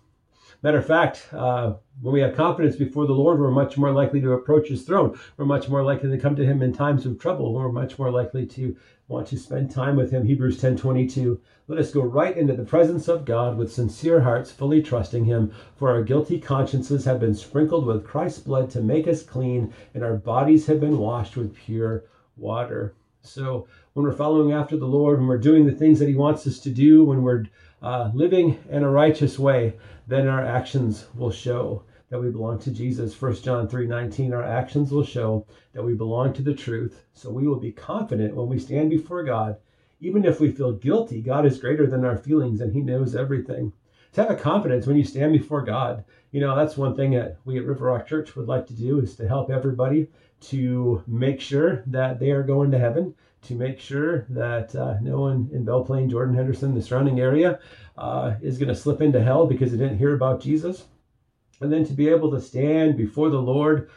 [0.62, 4.22] Matter of fact, uh, when we have confidence before the Lord, we're much more likely
[4.22, 5.18] to approach His throne.
[5.36, 7.54] We're much more likely to come to Him in times of trouble.
[7.54, 8.76] We're much more likely to
[9.10, 10.26] want to spend time with Him.
[10.26, 11.40] Hebrews 10:22.
[11.68, 15.52] Let us go right into the presence of God with sincere hearts, fully trusting Him.
[15.76, 20.04] For our guilty consciences have been sprinkled with Christ's blood to make us clean, and
[20.04, 22.06] our bodies have been washed with pure
[22.38, 22.94] water.
[23.22, 26.46] So when we're following after the Lord, when we're doing the things that He wants
[26.46, 27.46] us to do, when we're
[27.84, 29.74] uh, living in a righteous way,
[30.08, 33.20] then our actions will show that we belong to Jesus.
[33.20, 37.04] 1 John 3 19, our actions will show that we belong to the truth.
[37.14, 39.58] So we will be confident when we stand before God.
[40.00, 43.74] Even if we feel guilty, God is greater than our feelings and He knows everything.
[44.14, 47.38] To have a confidence when you stand before God, you know, that's one thing that
[47.46, 50.08] we at River Rock Church would like to do is to help everybody
[50.42, 55.20] to make sure that they are going to heaven, to make sure that uh, no
[55.20, 57.60] one in Belle Plaine, Jordan Henderson, the surrounding area,
[57.98, 60.86] uh, is going to slip into hell because they didn't hear about Jesus.
[61.62, 63.90] And then to be able to stand before the Lord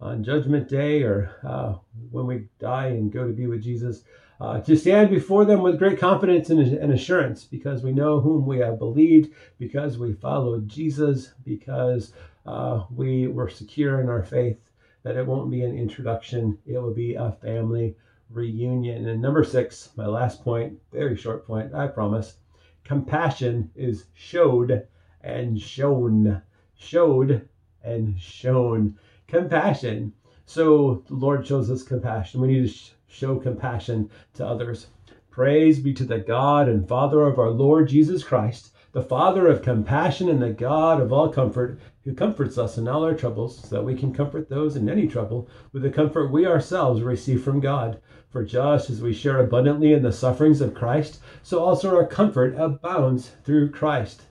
[0.00, 1.74] on Judgment Day or uh,
[2.10, 4.02] when we die and go to be with Jesus,
[4.40, 8.44] uh, to stand before them with great confidence and, and, assurance because we know whom
[8.44, 12.12] we have believed, because we followed Jesus, because
[12.44, 14.58] uh, we were secure in our faith
[15.04, 17.94] that it won't be an introduction, it will be a family
[18.32, 19.08] reunion.
[19.08, 22.36] And number six, my last point, very short point, I promise.
[22.84, 24.86] Compassion is showed
[25.20, 26.42] and shown.
[26.74, 27.48] Showed
[27.82, 28.98] and shown.
[29.28, 30.12] Compassion.
[30.46, 32.40] So the Lord shows us compassion.
[32.40, 32.74] We need to
[33.08, 34.88] show compassion to others.
[35.30, 39.62] Praise be to the God and Father of our Lord Jesus Christ, the Father of
[39.62, 43.76] compassion and the God of all comfort, who comforts us in all our troubles, so
[43.76, 47.58] that we can comfort those in any trouble with the comfort we ourselves receive from
[47.58, 48.00] God.
[48.28, 52.54] For just as we share abundantly in the sufferings of Christ, so also our comfort
[52.56, 54.22] abounds through Christ.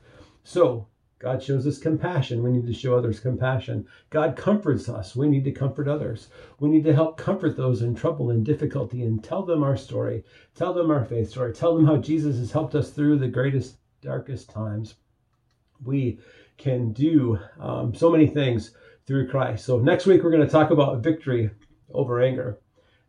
[0.44, 0.88] So,
[1.22, 2.42] God shows us compassion.
[2.42, 3.86] We need to show others compassion.
[4.10, 5.16] God comforts us.
[5.16, 6.30] We need to comfort others.
[6.60, 10.24] We need to help comfort those in trouble and difficulty and tell them our story.
[10.56, 11.54] Tell them our faith story.
[11.54, 14.96] Tell them how Jesus has helped us through the greatest, darkest times.
[15.84, 16.20] We
[16.58, 19.66] can do um, so many things through Christ.
[19.66, 21.50] So, next week, we're going to talk about victory
[21.94, 22.60] over anger.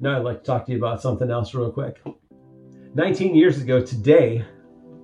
[0.01, 2.01] Now, I'd like to talk to you about something else real quick.
[2.95, 4.45] 19 years ago today,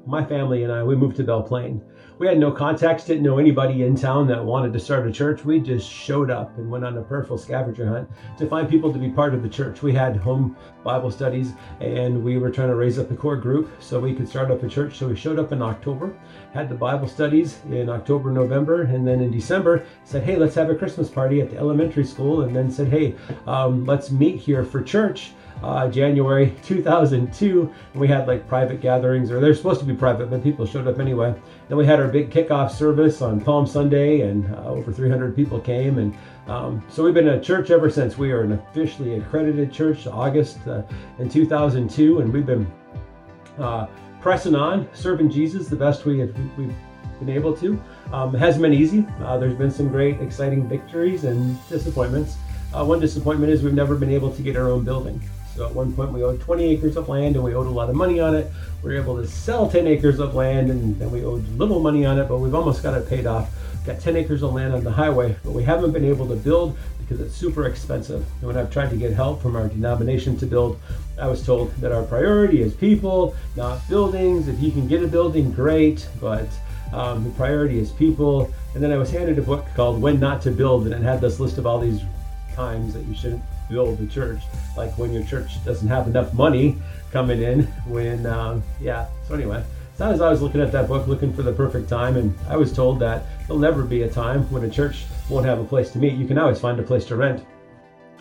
[0.06, 1.82] my family and I, we moved to Belle Plaine
[2.18, 5.44] we had no contacts, didn't know anybody in town that wanted to start a church.
[5.44, 8.98] We just showed up and went on a prayerful scavenger hunt to find people to
[8.98, 9.82] be part of the church.
[9.82, 13.70] We had home Bible studies and we were trying to raise up a core group
[13.80, 14.98] so we could start up a church.
[14.98, 16.12] So we showed up in October,
[16.52, 20.70] had the Bible studies in October, November, and then in December said, hey, let's have
[20.70, 22.42] a Christmas party at the elementary school.
[22.42, 23.14] And then said, hey,
[23.46, 27.72] um, let's meet here for church uh, January 2002.
[27.92, 30.86] And we had like private gatherings, or they're supposed to be private, but people showed
[30.86, 31.34] up anyway.
[31.68, 35.60] Then we had our big kickoff service on Palm Sunday, and uh, over 300 people
[35.60, 35.98] came.
[35.98, 36.16] And
[36.46, 38.16] um, so we've been a church ever since.
[38.16, 40.82] We are an officially accredited church, August uh,
[41.18, 42.70] in 2002, and we've been
[43.58, 43.86] uh,
[44.20, 46.74] pressing on, serving Jesus the best we have, we've
[47.18, 47.80] been able to.
[48.12, 49.06] Um, it hasn't been easy.
[49.20, 52.36] Uh, there's been some great, exciting victories and disappointments.
[52.72, 55.20] Uh, one disappointment is we've never been able to get our own building.
[55.58, 57.90] So at one point we owed 20 acres of land and we owed a lot
[57.90, 58.46] of money on it.
[58.80, 62.06] We were able to sell 10 acres of land and then we owed little money
[62.06, 63.50] on it, but we've almost got it paid off.
[63.84, 66.78] Got 10 acres of land on the highway, but we haven't been able to build
[67.00, 68.24] because it's super expensive.
[68.38, 70.80] And when I've tried to get help from our denomination to build,
[71.20, 74.46] I was told that our priority is people, not buildings.
[74.46, 76.46] If you can get a building, great, but
[76.92, 78.54] um, the priority is people.
[78.74, 81.20] And then I was handed a book called When Not to Build, and it had
[81.20, 82.00] this list of all these
[82.54, 84.40] times that you shouldn't build the church.
[84.76, 86.76] Like when your church doesn't have enough money
[87.12, 89.06] coming in, when, um, yeah.
[89.26, 89.64] So, anyway,
[89.96, 92.56] so as I was looking at that book, looking for the perfect time, and I
[92.56, 95.90] was told that there'll never be a time when a church won't have a place
[95.90, 96.14] to meet.
[96.14, 97.44] You can always find a place to rent.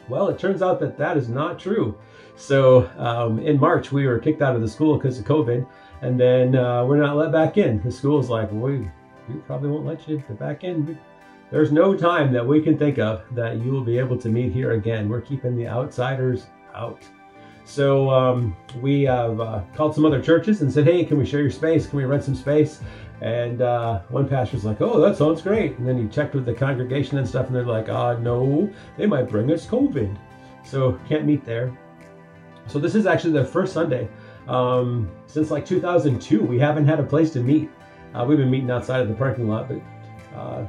[0.09, 1.97] Well, it turns out that that is not true.
[2.35, 5.67] So um, in March, we were kicked out of the school because of COVID,
[6.01, 7.81] and then uh, we're not let back in.
[7.83, 8.89] The school's like, we,
[9.27, 10.97] we probably won't let you get back in.
[11.49, 14.51] There's no time that we can think of that you will be able to meet
[14.51, 15.07] here again.
[15.07, 17.03] We're keeping the outsiders out.
[17.63, 21.41] So um, we have uh, called some other churches and said, hey, can we share
[21.41, 21.87] your space?
[21.87, 22.81] Can we rent some space?
[23.21, 25.77] And uh, one pastor's like, oh, that sounds great.
[25.77, 28.71] And then he checked with the congregation and stuff, and they're like, ah, uh, no,
[28.97, 30.17] they might bring us COVID.
[30.63, 31.77] So can't meet there.
[32.67, 34.07] So this is actually the first Sunday
[34.47, 36.43] um, since like 2002.
[36.43, 37.69] We haven't had a place to meet.
[38.13, 39.81] Uh, we've been meeting outside of the parking lot, but
[40.37, 40.67] uh,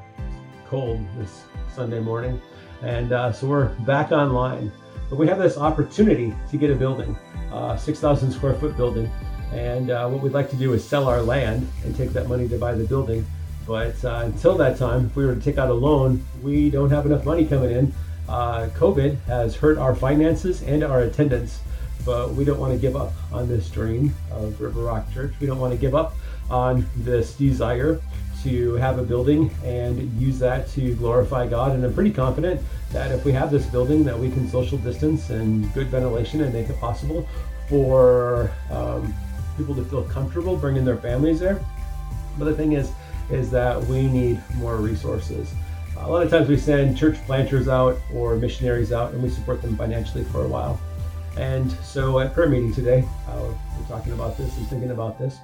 [0.69, 2.41] cold this Sunday morning.
[2.83, 4.71] And uh, so we're back online.
[5.09, 7.17] But we have this opportunity to get a building,
[7.51, 9.11] uh, 6,000 square foot building.
[9.53, 12.47] And uh, what we'd like to do is sell our land and take that money
[12.49, 13.25] to buy the building.
[13.67, 16.91] But uh, until that time, if we were to take out a loan, we don't
[16.91, 17.95] have enough money coming in.
[18.29, 21.61] Uh, COVID has hurt our finances and our attendance,
[22.05, 25.33] but we don't want to give up on this dream of River Rock Church.
[25.41, 26.15] We don't want to give up
[26.51, 28.01] on this desire
[28.45, 31.73] to have a building and use that to glorify God.
[31.73, 32.61] And I'm pretty confident
[32.93, 36.53] that if we have this building, that we can social distance and good ventilation and
[36.53, 37.29] make it possible
[37.69, 39.15] for um,
[39.57, 41.61] people to feel comfortable bringing their families there.
[42.39, 42.93] But the thing is,
[43.31, 45.53] is that we need more resources.
[45.99, 49.61] A lot of times we send church planters out or missionaries out and we support
[49.61, 50.81] them financially for a while.
[51.37, 55.39] And so at prayer meeting today, uh, we're talking about this and thinking about this.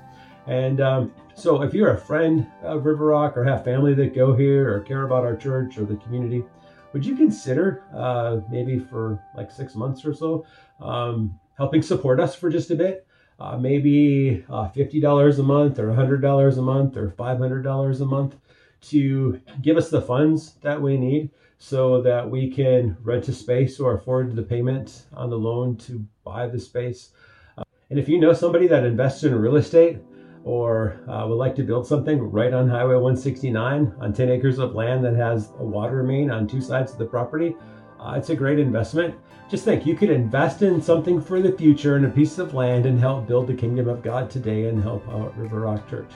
[0.47, 4.35] And um, so if you're a friend of River Rock or have family that go
[4.35, 6.45] here or care about our church or the community,
[6.93, 10.47] would you consider uh, maybe for like six months or so
[10.81, 13.07] um, helping support us for just a bit?
[13.41, 18.37] Uh, maybe uh, $50 a month or $100 a month or $500 a month
[18.81, 23.81] to give us the funds that we need so that we can rent a space
[23.81, 27.11] or afford the payment on the loan to buy the space.
[27.59, 29.99] Uh, and if you know somebody that invests in real estate,
[30.45, 34.75] or uh, would like to build something right on Highway 169 on 10 acres of
[34.75, 37.57] land that has a water main on two sides of the property,
[37.99, 39.15] uh, it's a great investment.
[39.51, 42.85] Just think you could invest in something for the future in a piece of land
[42.85, 46.11] and help build the kingdom of God today and help out River Rock Church.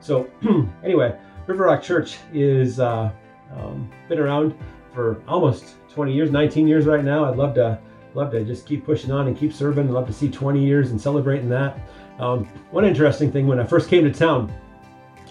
[0.00, 0.28] So,
[0.84, 3.10] anyway, River Rock Church is uh,
[3.56, 4.54] um, been around
[4.92, 7.24] for almost 20 years, 19 years right now.
[7.24, 7.78] I'd love to
[8.14, 9.86] love to just keep pushing on and keep serving.
[9.88, 11.78] I'd love to see 20 years and celebrating that.
[12.20, 14.52] Um, one interesting thing when I first came to town,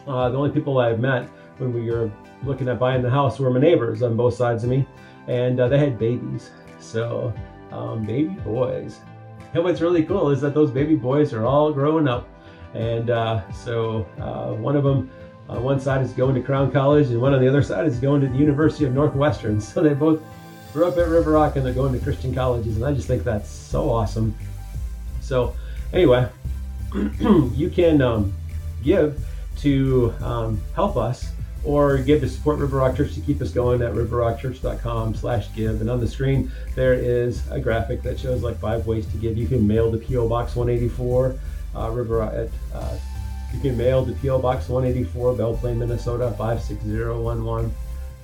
[0.08, 2.12] uh, the only people I met when we were
[2.44, 4.88] looking at buying the house were my neighbors on both sides of me,
[5.28, 6.50] and uh, they had babies.
[6.80, 7.32] So,
[7.72, 9.00] um, baby boys.
[9.54, 12.28] And what's really cool is that those baby boys are all growing up.
[12.74, 15.12] And uh, so, uh, one of them
[15.48, 17.86] on uh, one side is going to Crown College, and one on the other side
[17.86, 19.62] is going to the University of Northwestern.
[19.62, 20.22] So, they both
[20.74, 22.78] grew up at River Rock and they're going to Christian colleges.
[22.78, 24.36] And I just think that's so awesome.
[25.20, 25.56] So,
[25.94, 26.28] anyway,
[27.56, 28.34] you can um,
[28.84, 29.24] give
[29.58, 31.32] to um, help us
[31.64, 35.82] or give to support River Rock Church to keep us going at riverrockchurch.com slash give.
[35.82, 39.38] And on the screen, there is a graphic that shows like five ways to give.
[39.38, 40.30] You can mail to P.O.
[40.30, 41.38] Box 184,
[41.76, 42.98] uh, River at, uh,
[43.54, 44.40] you can mail to P.O.
[44.40, 47.74] Box 184, Belle Plaine, Minnesota 56011.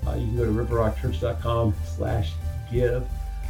[0.07, 2.31] Uh, you can go to riverrockchurch.com slash
[2.71, 3.05] give.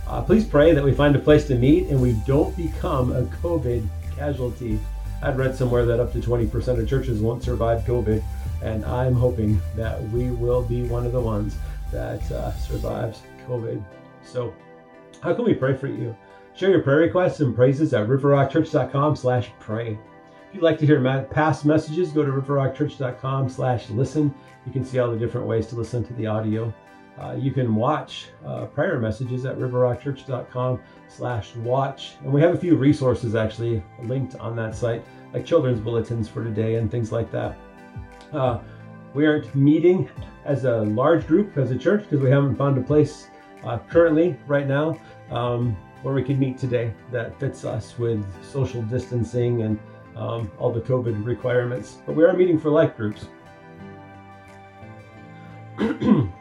[0.08, 3.24] Uh, please pray that we find a place to meet and we don't become a
[3.24, 4.80] COVID casualty.
[5.22, 8.24] I'd read somewhere that up to 20% of churches won't survive COVID,
[8.62, 11.56] and I'm hoping that we will be one of the ones
[11.92, 13.84] that uh, survives COVID.
[14.24, 14.54] So,
[15.22, 16.16] how can we pray for you?
[16.56, 19.98] Share your prayer requests and praises at riverrockchurch.com slash pray.
[20.48, 24.34] If you'd like to hear past messages, go to riverrockchurch.com slash listen.
[24.66, 26.74] You can see all the different ways to listen to the audio.
[27.20, 32.16] Uh, you can watch uh, prayer messages at riverrockchurch.com slash watch.
[32.24, 36.44] And we have a few resources actually linked on that site, like children's bulletins for
[36.44, 37.58] today and things like that.
[38.34, 38.60] Uh,
[39.14, 40.10] we aren't meeting
[40.44, 43.30] as a large group as a church because we haven't found a place
[43.64, 45.00] uh, currently right now
[45.32, 49.80] um, where we can meet today that fits us with social distancing and
[50.18, 51.98] um, all the COVID requirements.
[52.06, 53.28] But we are meeting for life groups.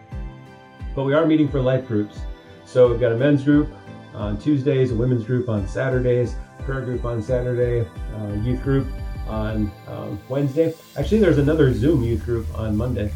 [0.95, 2.19] but we are meeting for life groups.
[2.65, 3.69] So we've got a men's group
[4.15, 8.87] on Tuesdays, a women's group on Saturdays, prayer group on Saturday, uh, youth group
[9.29, 10.75] on um, Wednesday.
[10.97, 13.13] Actually, there's another Zoom youth group on Monday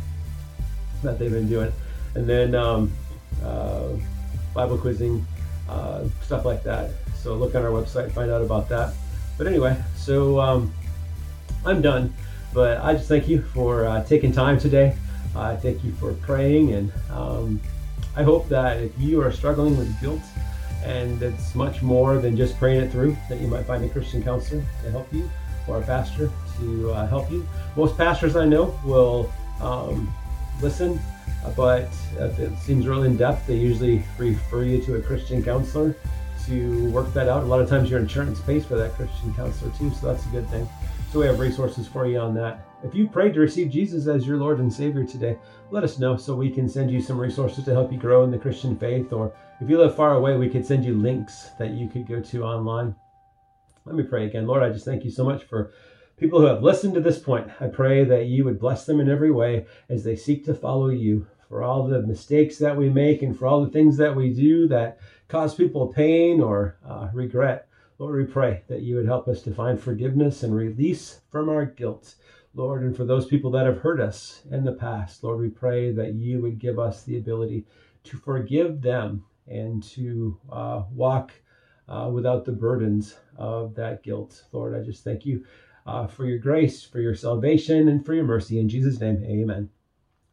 [1.02, 1.72] that they've been doing,
[2.14, 2.92] and then um,
[3.44, 3.90] uh,
[4.54, 5.24] Bible quizzing
[5.68, 6.90] uh, stuff like that.
[7.14, 8.94] So look on our website, find out about that.
[9.36, 10.72] But anyway, so um,
[11.64, 12.12] I'm done.
[12.54, 14.96] But I just thank you for uh, taking time today.
[15.36, 17.60] I thank you for praying, and um,
[18.16, 20.22] I hope that if you are struggling with guilt,
[20.84, 24.22] and it's much more than just praying it through, that you might find a Christian
[24.22, 25.28] counselor to help you
[25.66, 27.46] or a pastor to uh, help you.
[27.76, 30.12] Most pastors I know will um,
[30.62, 30.98] listen,
[31.56, 35.94] but if it seems real in depth, they usually refer you to a Christian counselor
[36.46, 37.42] to work that out.
[37.42, 40.30] A lot of times your insurance pays for that Christian counselor too, so that's a
[40.30, 40.66] good thing.
[41.12, 42.67] So we have resources for you on that.
[42.84, 45.36] If you prayed to receive Jesus as your Lord and Savior today,
[45.72, 48.30] let us know so we can send you some resources to help you grow in
[48.30, 49.12] the Christian faith.
[49.12, 52.20] Or if you live far away, we could send you links that you could go
[52.20, 52.94] to online.
[53.84, 54.46] Let me pray again.
[54.46, 55.72] Lord, I just thank you so much for
[56.18, 57.50] people who have listened to this point.
[57.58, 60.90] I pray that you would bless them in every way as they seek to follow
[60.90, 61.26] you.
[61.48, 64.68] For all the mistakes that we make and for all the things that we do
[64.68, 67.68] that cause people pain or uh, regret,
[67.98, 71.64] Lord, we pray that you would help us to find forgiveness and release from our
[71.64, 72.14] guilt.
[72.58, 75.92] Lord, and for those people that have hurt us in the past, Lord, we pray
[75.92, 77.64] that you would give us the ability
[78.02, 81.32] to forgive them and to uh, walk
[81.88, 84.44] uh, without the burdens of that guilt.
[84.50, 85.44] Lord, I just thank you
[85.86, 88.58] uh, for your grace, for your salvation, and for your mercy.
[88.58, 89.70] In Jesus' name, amen.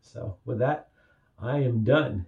[0.01, 0.89] So, with that,
[1.37, 2.25] I am done.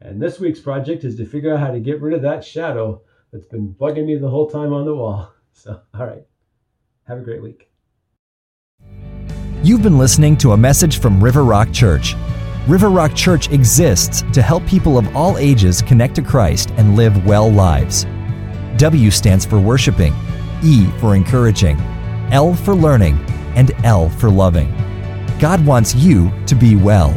[0.00, 3.00] And this week's project is to figure out how to get rid of that shadow
[3.32, 5.32] that's been bugging me the whole time on the wall.
[5.54, 6.24] So, all right.
[7.08, 7.67] Have a great week.
[9.68, 12.14] You've been listening to a message from River Rock Church.
[12.66, 17.26] River Rock Church exists to help people of all ages connect to Christ and live
[17.26, 18.06] well lives.
[18.78, 20.14] W stands for worshiping,
[20.62, 21.78] E for encouraging,
[22.32, 23.18] L for learning,
[23.56, 24.72] and L for loving.
[25.38, 27.10] God wants you to be well.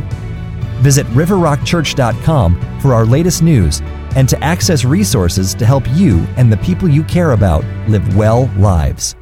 [0.81, 3.79] Visit riverrockchurch.com for our latest news
[4.17, 8.51] and to access resources to help you and the people you care about live well
[8.57, 9.15] lives.